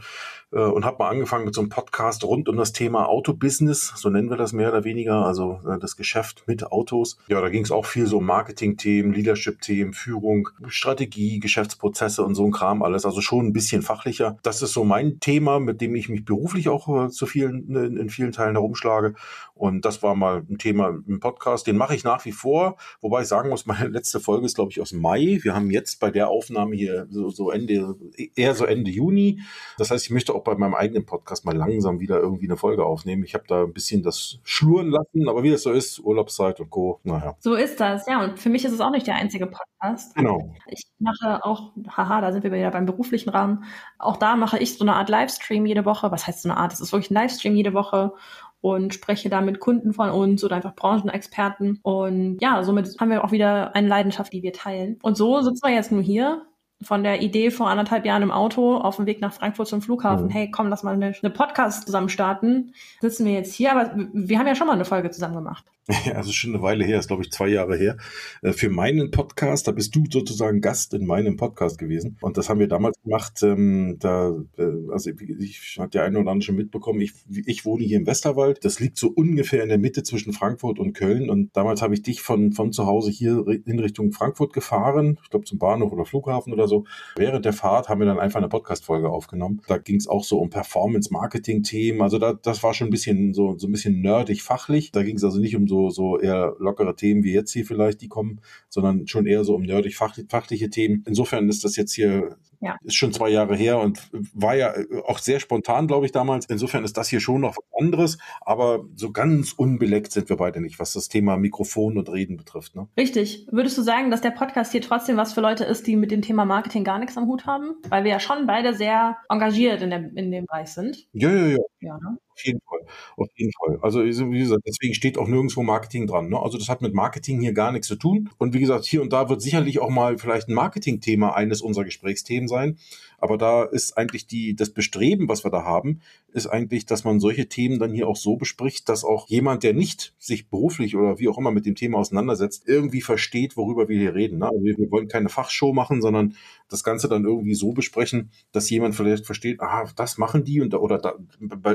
äh, 0.51 0.59
und 0.59 0.85
habe 0.85 0.97
mal 0.99 1.09
angefangen 1.09 1.45
mit 1.45 1.53
so 1.53 1.61
einem 1.61 1.69
Podcast 1.69 2.23
rund 2.23 2.49
um 2.49 2.57
das 2.57 2.73
Thema 2.73 3.07
Autobusiness, 3.07 3.93
so 3.95 4.09
nennen 4.09 4.29
wir 4.29 4.37
das 4.37 4.53
mehr 4.53 4.69
oder 4.69 4.78
weniger, 4.83 5.25
also 5.25 5.59
äh, 5.67 5.79
das 5.79 5.95
Geschäft 5.95 6.43
mit 6.47 6.71
Autos. 6.71 7.17
Ja, 7.27 7.41
da 7.41 7.49
ging 7.49 7.63
es 7.63 7.71
auch 7.71 7.85
viel 7.85 8.07
so 8.07 8.19
um 8.19 8.25
Marketing-Themen, 8.25 9.13
Leadership-Themen, 9.13 9.93
Führung, 9.93 10.49
Strategie, 10.67 11.39
Geschäftsprozesse 11.39 12.23
und 12.23 12.35
so 12.35 12.45
ein 12.45 12.51
Kram 12.51 12.83
alles. 12.83 13.05
Also 13.05 13.21
schon 13.21 13.47
ein 13.47 13.53
bisschen 13.53 13.81
fachlicher. 13.81 14.37
Das 14.43 14.61
ist 14.61 14.73
so 14.73 14.83
mein 14.83 15.19
Thema, 15.19 15.59
mit 15.59 15.81
dem 15.81 15.95
ich 15.95 16.09
mich 16.09 16.25
beruflich 16.25 16.69
auch 16.69 17.05
äh, 17.05 17.09
zu 17.09 17.25
vielen, 17.25 17.75
in, 17.75 17.97
in 17.97 18.09
vielen 18.09 18.31
Teilen 18.31 18.55
herumschlage. 18.55 19.15
Und 19.55 19.83
das 19.83 20.01
war 20.01 20.15
mal 20.15 20.43
ein 20.49 20.57
Thema 20.57 20.97
im 21.05 21.19
Podcast. 21.19 21.67
Den 21.67 21.75
mache 21.75 21.93
ich 21.93 22.05
nach 22.05 22.23
wie 22.23 22.31
vor, 22.31 22.77
wobei 23.01 23.23
ich 23.23 23.27
sagen 23.27 23.49
muss, 23.49 23.65
meine 23.65 23.89
letzte 23.89 24.19
Folge 24.19 24.45
ist, 24.45 24.55
glaube 24.55 24.71
ich, 24.71 24.79
aus 24.79 24.93
Mai. 24.93 25.39
Wir 25.41 25.53
haben 25.53 25.69
jetzt 25.69 25.99
bei 25.99 26.11
der 26.11 26.29
Aufnahme 26.29 26.75
hier 26.75 27.07
so, 27.09 27.29
so 27.29 27.51
Ende, 27.51 27.95
eher 28.35 28.55
so 28.55 28.65
Ende 28.65 28.89
Juni. 28.89 29.41
Das 29.77 29.91
heißt, 29.91 30.05
ich 30.05 30.11
möchte 30.11 30.33
auch 30.33 30.43
bei 30.43 30.55
meinem 30.55 30.75
eigenen 30.75 31.05
Podcast 31.05 31.45
mal 31.45 31.55
langsam 31.55 31.99
wieder 31.99 32.19
irgendwie 32.19 32.47
eine 32.47 32.57
Folge 32.57 32.85
aufnehmen. 32.85 33.23
Ich 33.23 33.33
habe 33.33 33.43
da 33.47 33.63
ein 33.63 33.73
bisschen 33.73 34.01
das 34.01 34.39
schluren 34.69 34.89
lassen, 34.89 35.27
aber 35.27 35.43
wie 35.43 35.51
das 35.51 35.63
so 35.63 35.71
ist, 35.71 35.99
Urlaubszeit 35.99 36.59
und 36.59 36.69
Co. 36.69 36.99
Naja. 37.03 37.35
So 37.39 37.55
ist 37.55 37.79
das, 37.79 38.05
ja. 38.07 38.23
Und 38.23 38.39
für 38.39 38.49
mich 38.49 38.65
ist 38.65 38.73
es 38.73 38.81
auch 38.81 38.91
nicht 38.91 39.07
der 39.07 39.15
einzige 39.15 39.47
Podcast. 39.47 40.15
Genau. 40.15 40.53
Ich 40.67 40.83
mache 40.99 41.43
auch, 41.43 41.71
haha, 41.89 42.21
da 42.21 42.31
sind 42.31 42.43
wir 42.43 42.51
wieder 42.51 42.71
beim 42.71 42.85
beruflichen 42.85 43.29
Rahmen. 43.29 43.63
Auch 43.97 44.17
da 44.17 44.35
mache 44.35 44.59
ich 44.59 44.77
so 44.77 44.83
eine 44.83 44.95
Art 44.95 45.09
Livestream 45.09 45.65
jede 45.65 45.85
Woche. 45.85 46.11
Was 46.11 46.27
heißt 46.27 46.43
so 46.43 46.49
eine 46.49 46.57
Art? 46.57 46.73
Es 46.73 46.81
ist 46.81 46.91
wirklich 46.91 47.11
ein 47.11 47.15
Livestream 47.15 47.55
jede 47.55 47.73
Woche 47.73 48.13
und 48.61 48.93
spreche 48.93 49.29
da 49.29 49.41
mit 49.41 49.59
Kunden 49.59 49.93
von 49.93 50.09
uns 50.09 50.43
oder 50.43 50.55
einfach 50.55 50.75
Branchenexperten. 50.75 51.79
Und 51.81 52.37
ja, 52.41 52.63
somit 52.63 52.99
haben 52.99 53.09
wir 53.09 53.23
auch 53.23 53.31
wieder 53.31 53.75
eine 53.75 53.87
Leidenschaft, 53.87 54.33
die 54.33 54.43
wir 54.43 54.53
teilen. 54.53 54.99
Und 55.01 55.17
so 55.17 55.41
sitzen 55.41 55.65
wir 55.65 55.73
jetzt 55.73 55.91
nur 55.91 56.01
hier 56.01 56.45
von 56.81 57.03
der 57.03 57.21
Idee 57.21 57.51
vor 57.51 57.69
anderthalb 57.69 58.05
Jahren 58.05 58.23
im 58.23 58.31
Auto 58.31 58.77
auf 58.77 58.95
dem 58.95 59.05
Weg 59.05 59.21
nach 59.21 59.33
Frankfurt 59.33 59.67
zum 59.67 59.81
Flughafen, 59.81 60.27
mhm. 60.27 60.31
hey, 60.31 60.49
komm, 60.49 60.69
lass 60.69 60.83
mal 60.83 60.93
eine, 60.93 61.13
eine, 61.21 61.29
Podcast 61.29 61.85
zusammen 61.85 62.09
starten. 62.09 62.73
Sitzen 63.01 63.25
wir 63.25 63.33
jetzt 63.33 63.53
hier, 63.53 63.71
aber 63.71 63.91
wir 64.13 64.39
haben 64.39 64.47
ja 64.47 64.55
schon 64.55 64.67
mal 64.67 64.73
eine 64.73 64.85
Folge 64.85 65.11
zusammen 65.11 65.35
gemacht. 65.35 65.65
Ja, 66.05 66.13
also 66.15 66.31
schon 66.31 66.53
eine 66.53 66.61
Weile 66.61 66.85
her, 66.85 66.99
ist 66.99 67.07
glaube 67.07 67.23
ich 67.23 67.31
zwei 67.31 67.47
Jahre 67.47 67.77
her. 67.77 67.97
Äh, 68.41 68.53
für 68.53 68.69
meinen 68.69 69.11
Podcast, 69.11 69.67
da 69.67 69.71
bist 69.71 69.95
du 69.95 70.03
sozusagen 70.09 70.61
Gast 70.61 70.93
in 70.93 71.05
meinem 71.05 71.35
Podcast 71.35 71.77
gewesen. 71.77 72.17
Und 72.21 72.37
das 72.37 72.49
haben 72.49 72.59
wir 72.59 72.67
damals 72.67 73.01
gemacht, 73.01 73.41
ähm, 73.43 73.97
da, 73.99 74.35
äh, 74.57 74.91
also 74.91 75.09
ich 75.09 75.77
hat 75.79 75.93
der 75.93 76.03
eine 76.03 76.19
oder 76.19 76.31
andere 76.31 76.45
schon 76.45 76.55
mitbekommen, 76.55 77.01
ich, 77.01 77.13
ich 77.45 77.65
wohne 77.65 77.83
hier 77.83 77.97
im 77.97 78.05
Westerwald. 78.05 78.63
Das 78.63 78.79
liegt 78.79 78.97
so 78.97 79.09
ungefähr 79.09 79.63
in 79.63 79.69
der 79.69 79.77
Mitte 79.77 80.03
zwischen 80.03 80.33
Frankfurt 80.33 80.79
und 80.79 80.93
Köln. 80.93 81.29
Und 81.29 81.55
damals 81.55 81.81
habe 81.81 81.93
ich 81.93 82.03
dich 82.03 82.21
von, 82.21 82.51
von 82.51 82.71
zu 82.71 82.85
Hause 82.85 83.09
hier 83.11 83.45
in 83.47 83.79
Richtung 83.79 84.11
Frankfurt 84.11 84.53
gefahren, 84.53 85.19
ich 85.23 85.29
glaube 85.29 85.45
zum 85.45 85.57
Bahnhof 85.57 85.91
oder 85.91 86.05
Flughafen 86.05 86.53
oder 86.53 86.67
so. 86.67 86.85
Während 87.15 87.45
der 87.45 87.53
Fahrt 87.53 87.89
haben 87.89 87.99
wir 87.99 88.05
dann 88.05 88.19
einfach 88.19 88.39
eine 88.39 88.49
Podcast-Folge 88.49 89.09
aufgenommen. 89.09 89.61
Da 89.67 89.77
ging 89.77 89.95
es 89.95 90.07
auch 90.07 90.23
so 90.23 90.39
um 90.39 90.49
Performance-Marketing-Themen. 90.49 92.01
Also 92.01 92.19
da, 92.19 92.33
das 92.33 92.61
war 92.63 92.73
schon 92.73 92.87
ein 92.87 92.91
bisschen 92.91 93.33
so, 93.33 93.57
so 93.57 93.67
ein 93.67 93.71
bisschen 93.71 94.01
nerdig 94.01 94.43
fachlich. 94.43 94.91
Da 94.91 95.03
ging 95.03 95.15
es 95.15 95.23
also 95.23 95.39
nicht 95.39 95.55
um 95.55 95.67
so, 95.67 95.78
so 95.89 96.19
eher 96.19 96.55
lockere 96.59 96.95
Themen 96.95 97.23
wie 97.23 97.31
jetzt 97.31 97.53
hier 97.53 97.65
vielleicht, 97.65 98.01
die 98.01 98.09
kommen, 98.09 98.41
sondern 98.67 99.07
schon 99.07 99.25
eher 99.25 99.45
so 99.45 99.55
um 99.55 99.61
nerdig 99.61 99.95
fachliche 99.95 100.69
Themen. 100.69 101.05
Insofern 101.07 101.47
ist 101.47 101.63
das 101.63 101.77
jetzt 101.77 101.93
hier 101.93 102.35
ja. 102.61 102.77
Ist 102.83 102.95
schon 102.95 103.13
zwei 103.13 103.29
Jahre 103.29 103.55
her 103.55 103.79
und 103.79 103.99
war 104.33 104.55
ja 104.55 104.73
auch 105.05 105.19
sehr 105.19 105.39
spontan, 105.39 105.87
glaube 105.87 106.05
ich, 106.05 106.11
damals. 106.11 106.45
Insofern 106.47 106.83
ist 106.83 106.97
das 106.97 107.09
hier 107.09 107.21
schon 107.21 107.41
noch 107.41 107.55
was 107.55 107.81
anderes, 107.81 108.17
aber 108.41 108.85
so 108.95 109.11
ganz 109.11 109.53
unbeleckt 109.53 110.11
sind 110.11 110.29
wir 110.29 110.37
beide 110.37 110.59
nicht, 110.59 110.79
was 110.79 110.93
das 110.93 111.07
Thema 111.07 111.37
Mikrofon 111.37 111.97
und 111.97 112.11
Reden 112.11 112.37
betrifft. 112.37 112.75
Ne? 112.75 112.87
Richtig. 112.97 113.47
Würdest 113.51 113.77
du 113.77 113.81
sagen, 113.81 114.11
dass 114.11 114.21
der 114.21 114.31
Podcast 114.31 114.71
hier 114.71 114.81
trotzdem 114.81 115.17
was 115.17 115.33
für 115.33 115.41
Leute 115.41 115.63
ist, 115.63 115.87
die 115.87 115.95
mit 115.95 116.11
dem 116.11 116.21
Thema 116.21 116.45
Marketing 116.45 116.83
gar 116.83 116.99
nichts 116.99 117.17
am 117.17 117.27
Hut 117.27 117.45
haben? 117.45 117.75
Weil 117.87 118.03
wir 118.03 118.11
ja 118.11 118.19
schon 118.19 118.45
beide 118.45 118.73
sehr 118.73 119.17
engagiert 119.29 119.81
in, 119.81 119.89
der, 119.89 120.11
in 120.15 120.31
dem 120.31 120.45
Bereich 120.45 120.69
sind. 120.69 121.07
Ja, 121.13 121.31
ja, 121.31 121.47
ja. 121.47 121.57
ja 121.79 121.97
ne? 121.97 122.17
Auf 122.39 122.45
jeden 122.45 122.61
Fall. 122.61 122.79
Auf 123.17 123.27
jeden 123.35 123.51
Fall. 123.51 123.79
Also, 123.81 124.03
wie 124.03 124.39
gesagt, 124.39 124.63
deswegen 124.65 124.93
steht 124.93 125.17
auch 125.17 125.27
nirgendwo 125.27 125.61
Marketing 125.61 126.07
dran. 126.07 126.29
Ne? 126.29 126.39
Also, 126.39 126.57
das 126.57 126.69
hat 126.69 126.81
mit 126.81 126.93
Marketing 126.93 127.41
hier 127.41 127.53
gar 127.53 127.71
nichts 127.71 127.87
zu 127.87 127.97
tun. 127.97 128.29
Und 128.37 128.53
wie 128.53 128.61
gesagt, 128.61 128.85
hier 128.85 129.01
und 129.01 129.11
da 129.11 129.29
wird 129.29 129.41
sicherlich 129.41 129.79
auch 129.79 129.89
mal 129.89 130.17
vielleicht 130.17 130.47
ein 130.47 130.53
Marketing-Thema 130.53 131.35
eines 131.35 131.61
unserer 131.61 131.83
Gesprächsthemen 131.83 132.47
sein. 132.49 132.77
Aber 133.19 133.37
da 133.37 133.63
ist 133.63 133.97
eigentlich 133.97 134.27
die, 134.27 134.55
das 134.55 134.71
Bestreben, 134.71 135.29
was 135.29 135.45
wir 135.45 135.51
da 135.51 135.63
haben, 135.63 136.01
ist 136.33 136.47
eigentlich, 136.47 136.85
dass 136.85 137.03
man 137.03 137.19
solche 137.19 137.47
Themen 137.47 137.79
dann 137.79 137.93
hier 137.93 138.07
auch 138.07 138.15
so 138.15 138.35
bespricht, 138.35 138.89
dass 138.89 139.03
auch 139.03 139.27
jemand, 139.29 139.63
der 139.63 139.73
nicht 139.73 140.13
sich 140.17 140.49
beruflich 140.49 140.95
oder 140.95 141.19
wie 141.19 141.27
auch 141.29 141.37
immer 141.37 141.51
mit 141.51 141.65
dem 141.65 141.75
Thema 141.75 141.97
auseinandersetzt, 141.97 142.63
irgendwie 142.67 143.01
versteht, 143.01 143.57
worüber 143.57 143.89
wir 143.89 143.97
hier 143.97 144.15
reden. 144.15 144.39
Ne? 144.39 144.47
Also 144.47 144.63
wir 144.63 144.91
wollen 144.91 145.07
keine 145.07 145.29
Fachshow 145.29 145.73
machen, 145.73 146.01
sondern 146.01 146.35
das 146.69 146.83
Ganze 146.83 147.09
dann 147.09 147.25
irgendwie 147.25 147.55
so 147.55 147.73
besprechen, 147.73 148.31
dass 148.51 148.69
jemand 148.69 148.95
vielleicht 148.95 149.25
versteht, 149.25 149.59
ah, 149.61 149.85
das 149.95 150.17
machen 150.17 150.43
die 150.43 150.61
und 150.61 150.73
oder 150.73 150.97
da, 150.97 151.15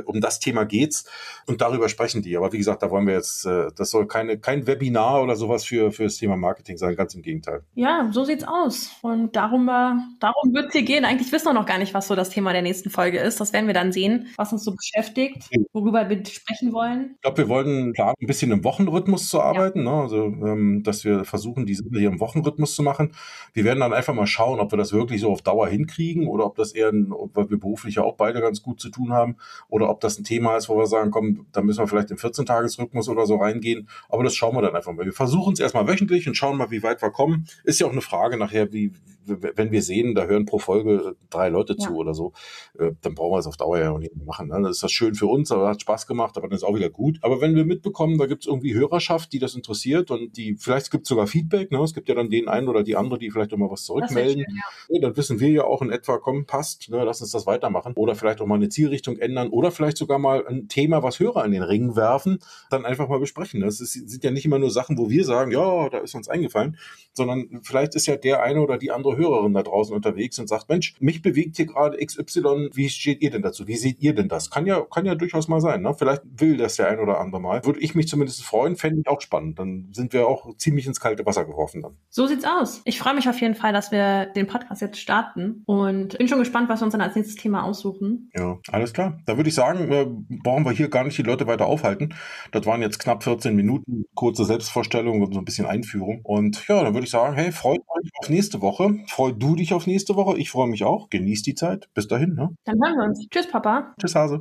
um 0.04 0.20
das 0.20 0.40
Thema 0.40 0.64
geht's 0.64 1.04
und 1.46 1.60
darüber 1.60 1.88
sprechen 1.88 2.22
die. 2.22 2.36
Aber 2.36 2.52
wie 2.52 2.58
gesagt, 2.58 2.82
da 2.82 2.90
wollen 2.90 3.06
wir 3.06 3.14
jetzt, 3.14 3.44
äh, 3.46 3.68
das 3.76 3.90
soll 3.90 4.06
keine, 4.06 4.38
kein 4.38 4.66
Webinar 4.66 5.22
oder 5.22 5.36
sowas 5.36 5.64
für, 5.64 5.92
für 5.92 6.04
das 6.04 6.16
Thema 6.16 6.36
Marketing 6.36 6.76
sein, 6.76 6.96
ganz 6.96 7.14
im 7.14 7.22
Gegenteil. 7.22 7.62
Ja, 7.74 8.08
so 8.12 8.24
sieht's 8.24 8.44
aus. 8.44 8.90
Und 9.02 9.36
darum, 9.36 9.68
äh, 9.68 9.92
darum 10.20 10.54
wird 10.54 10.66
es 10.66 10.72
hier 10.72 10.82
gehen. 10.82 11.04
Eigentlich 11.04 11.32
wissen 11.32 11.46
wir 11.46 11.54
noch 11.54 11.66
gar 11.66 11.78
nicht, 11.78 11.94
was 11.94 12.08
so 12.08 12.14
das 12.14 12.30
Thema 12.30 12.52
der 12.52 12.62
nächsten 12.62 12.90
Folge 12.90 13.18
ist. 13.18 13.40
Das 13.40 13.52
werden 13.52 13.66
wir 13.66 13.74
dann 13.74 13.92
sehen, 13.92 14.28
was 14.36 14.52
uns 14.52 14.64
so 14.64 14.74
beschäftigt, 14.74 15.48
worüber 15.72 16.08
wir 16.08 16.24
sprechen 16.24 16.72
wollen. 16.72 17.12
Ich 17.16 17.22
glaube, 17.22 17.38
wir 17.38 17.48
wollten 17.48 17.92
planen, 17.92 18.14
ein 18.20 18.26
bisschen 18.26 18.52
im 18.52 18.64
Wochenrhythmus 18.64 19.28
zu 19.28 19.40
arbeiten. 19.40 19.84
Ja. 19.84 19.96
Ne? 19.96 20.02
Also, 20.02 20.24
ähm, 20.24 20.82
dass 20.82 21.04
wir 21.04 21.24
versuchen, 21.24 21.66
diese 21.66 21.84
hier 21.92 22.08
im 22.08 22.20
Wochenrhythmus 22.20 22.74
zu 22.74 22.82
machen. 22.82 23.12
Wir 23.52 23.64
werden 23.64 23.80
dann 23.80 23.92
einfach 23.92 24.14
mal 24.14 24.26
schauen, 24.26 24.60
ob 24.60 24.72
wir 24.72 24.76
das 24.76 24.83
wirklich 24.92 25.20
so 25.20 25.30
auf 25.30 25.42
Dauer 25.42 25.68
hinkriegen 25.68 26.28
oder 26.28 26.46
ob 26.46 26.56
das 26.56 26.72
eher, 26.72 26.88
ein, 26.88 27.10
weil 27.10 27.50
wir 27.50 27.58
beruflich 27.58 27.96
ja 27.96 28.02
auch 28.02 28.16
beide 28.16 28.40
ganz 28.40 28.62
gut 28.62 28.80
zu 28.80 28.90
tun 28.90 29.12
haben, 29.12 29.36
oder 29.68 29.88
ob 29.90 30.00
das 30.00 30.18
ein 30.18 30.24
Thema 30.24 30.56
ist, 30.56 30.68
wo 30.68 30.76
wir 30.76 30.86
sagen, 30.86 31.10
komm, 31.10 31.46
da 31.52 31.62
müssen 31.62 31.80
wir 31.80 31.88
vielleicht 31.88 32.10
im 32.10 32.16
14-Tages-Rhythmus 32.16 33.08
oder 33.08 33.26
so 33.26 33.36
reingehen. 33.36 33.88
Aber 34.08 34.24
das 34.24 34.34
schauen 34.34 34.54
wir 34.54 34.62
dann 34.62 34.76
einfach 34.76 34.92
mal. 34.92 35.04
Wir 35.04 35.12
versuchen 35.12 35.54
es 35.54 35.60
erstmal 35.60 35.86
wöchentlich 35.88 36.28
und 36.28 36.34
schauen 36.34 36.56
mal, 36.56 36.70
wie 36.70 36.82
weit 36.82 37.02
wir 37.02 37.10
kommen. 37.10 37.46
Ist 37.64 37.80
ja 37.80 37.86
auch 37.86 37.92
eine 37.92 38.00
Frage 38.00 38.36
nachher, 38.36 38.72
wie, 38.72 38.92
wenn 39.26 39.72
wir 39.72 39.82
sehen, 39.82 40.14
da 40.14 40.24
hören 40.24 40.44
pro 40.44 40.58
Folge 40.58 41.16
drei 41.30 41.48
Leute 41.48 41.74
ja. 41.78 41.78
zu 41.78 41.96
oder 41.96 42.14
so, 42.14 42.32
äh, 42.78 42.92
dann 43.00 43.14
brauchen 43.14 43.32
wir 43.32 43.38
es 43.38 43.46
auf 43.46 43.56
Dauer 43.56 43.78
ja 43.78 43.90
auch 43.90 43.98
nicht 43.98 44.14
machen. 44.16 44.48
Ne? 44.48 44.60
Das 44.62 44.72
ist 44.72 44.82
das 44.82 44.92
schön 44.92 45.14
für 45.14 45.26
uns, 45.26 45.50
aber 45.50 45.68
hat 45.68 45.80
Spaß 45.80 46.06
gemacht, 46.06 46.36
aber 46.36 46.48
dann 46.48 46.56
ist 46.56 46.64
auch 46.64 46.74
wieder 46.74 46.90
gut. 46.90 47.18
Aber 47.22 47.40
wenn 47.40 47.54
wir 47.54 47.64
mitbekommen, 47.64 48.18
da 48.18 48.26
gibt 48.26 48.44
es 48.44 48.48
irgendwie 48.48 48.74
Hörerschaft, 48.74 49.32
die 49.32 49.38
das 49.38 49.54
interessiert 49.54 50.10
und 50.10 50.36
die, 50.36 50.56
vielleicht 50.56 50.90
gibt 50.90 51.04
es 51.04 51.08
sogar 51.08 51.26
Feedback, 51.26 51.70
ne? 51.70 51.82
es 51.82 51.94
gibt 51.94 52.08
ja 52.08 52.14
dann 52.14 52.30
den 52.30 52.48
einen 52.48 52.68
oder 52.68 52.82
die 52.82 52.96
andere, 52.96 53.18
die 53.18 53.30
vielleicht 53.30 53.52
auch 53.52 53.58
mal 53.58 53.70
was 53.70 53.84
zurückmelden. 53.84 54.44
Schön, 54.44 54.56
ja. 54.56 54.62
Dann 55.00 55.16
wissen 55.16 55.40
wir 55.40 55.48
ja 55.48 55.64
auch 55.64 55.82
in 55.82 55.90
etwa, 55.90 56.18
komm, 56.18 56.46
passt, 56.46 56.90
ne? 56.90 57.02
lass 57.04 57.20
uns 57.20 57.30
das 57.30 57.46
weitermachen. 57.46 57.92
Oder 57.96 58.14
vielleicht 58.14 58.40
auch 58.40 58.46
mal 58.46 58.56
eine 58.56 58.68
Zielrichtung 58.68 59.16
ändern 59.18 59.48
oder 59.48 59.70
vielleicht 59.70 59.96
sogar 59.96 60.18
mal 60.18 60.46
ein 60.46 60.68
Thema, 60.68 61.02
was 61.02 61.20
Hörer 61.20 61.44
in 61.44 61.52
den 61.52 61.62
Ring 61.62 61.96
werfen, 61.96 62.38
dann 62.70 62.84
einfach 62.84 63.08
mal 63.08 63.20
besprechen. 63.20 63.60
Das 63.60 63.80
ist, 63.80 63.92
sind 63.92 64.24
ja 64.24 64.30
nicht 64.30 64.44
immer 64.44 64.58
nur 64.58 64.70
Sachen, 64.70 64.98
wo 64.98 65.10
wir 65.10 65.24
sagen, 65.24 65.50
ja, 65.52 65.88
da 65.88 65.98
ist 65.98 66.14
uns 66.14 66.28
eingefallen, 66.28 66.76
sondern 67.12 67.60
vielleicht 67.62 67.94
ist 67.94 68.06
ja 68.06 68.16
der 68.16 68.42
eine 68.42 68.60
oder 68.60 68.78
die 68.78 68.90
andere 68.90 69.16
Hörerin 69.16 69.54
da 69.54 69.62
draußen 69.62 69.94
unterwegs 69.94 70.38
und 70.38 70.48
sagt, 70.48 70.68
Mensch, 70.68 70.94
mich 71.00 71.22
bewegt 71.22 71.56
hier 71.56 71.66
gerade 71.66 72.04
XY, 72.04 72.70
wie 72.72 72.88
steht 72.88 73.22
ihr 73.22 73.30
denn 73.30 73.42
dazu? 73.42 73.66
Wie 73.66 73.76
seht 73.76 74.00
ihr 74.00 74.14
denn 74.14 74.28
das? 74.28 74.50
Kann 74.50 74.66
ja, 74.66 74.80
kann 74.80 75.06
ja 75.06 75.14
durchaus 75.14 75.48
mal 75.48 75.60
sein. 75.60 75.82
Ne? 75.82 75.94
Vielleicht 75.94 76.22
will 76.24 76.56
das 76.56 76.76
der 76.76 76.88
ein 76.88 76.98
oder 76.98 77.20
andere 77.20 77.40
mal. 77.40 77.64
Würde 77.64 77.80
ich 77.80 77.94
mich 77.94 78.08
zumindest 78.08 78.42
freuen, 78.42 78.76
fände 78.76 79.00
ich 79.00 79.08
auch 79.08 79.20
spannend. 79.20 79.58
Dann 79.58 79.88
sind 79.92 80.12
wir 80.12 80.26
auch 80.26 80.56
ziemlich 80.56 80.86
ins 80.86 81.00
kalte 81.00 81.24
Wasser 81.26 81.44
geworfen 81.44 81.82
dann. 81.82 81.96
So 82.10 82.26
sieht's 82.26 82.44
aus. 82.44 82.82
Ich 82.84 82.98
freue 82.98 83.14
mich 83.14 83.28
auf 83.28 83.40
jeden 83.40 83.54
Fall, 83.54 83.72
dass 83.72 83.92
wir 83.92 84.26
den 84.26 84.46
Podcast 84.46 84.63
jetzt 84.80 84.98
starten 84.98 85.62
und 85.66 86.18
bin 86.18 86.28
schon 86.28 86.38
gespannt, 86.38 86.68
was 86.68 86.80
wir 86.80 86.84
uns 86.84 86.92
dann 86.92 87.00
als 87.00 87.14
nächstes 87.14 87.36
Thema 87.36 87.64
aussuchen. 87.64 88.30
Ja, 88.34 88.58
alles 88.70 88.92
klar. 88.92 89.18
Da 89.26 89.36
würde 89.36 89.48
ich 89.48 89.54
sagen, 89.54 89.90
äh, 89.90 90.06
brauchen 90.42 90.64
wir 90.64 90.72
hier 90.72 90.88
gar 90.88 91.04
nicht 91.04 91.18
die 91.18 91.22
Leute 91.22 91.46
weiter 91.46 91.66
aufhalten. 91.66 92.14
Das 92.52 92.66
waren 92.66 92.82
jetzt 92.82 92.98
knapp 92.98 93.22
14 93.22 93.54
Minuten, 93.54 94.04
kurze 94.14 94.44
Selbstvorstellung 94.44 95.22
und 95.22 95.32
so 95.32 95.40
ein 95.40 95.44
bisschen 95.44 95.66
Einführung. 95.66 96.20
Und 96.22 96.66
ja, 96.68 96.82
dann 96.82 96.94
würde 96.94 97.04
ich 97.04 97.10
sagen, 97.10 97.34
hey, 97.34 97.52
freut 97.52 97.80
euch 97.80 98.10
auf 98.20 98.28
nächste 98.28 98.60
Woche. 98.60 98.96
Freut 99.08 99.42
du 99.42 99.54
dich 99.56 99.72
auf 99.74 99.86
nächste 99.86 100.16
Woche. 100.16 100.38
Ich 100.38 100.50
freue 100.50 100.68
mich 100.68 100.84
auch. 100.84 101.10
Genießt 101.10 101.46
die 101.46 101.54
Zeit. 101.54 101.88
Bis 101.94 102.08
dahin. 102.08 102.34
Ne? 102.34 102.50
Dann 102.64 102.76
hören 102.82 102.96
wir 102.96 103.04
uns. 103.04 103.26
Tschüss, 103.30 103.48
Papa. 103.50 103.94
Tschüss, 104.00 104.14
Hase. 104.14 104.40